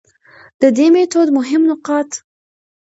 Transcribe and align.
د 0.61 0.63
دې 0.77 0.87
ميتود 0.93 1.27
مهم 1.37 1.61
نقاط: 1.71 2.09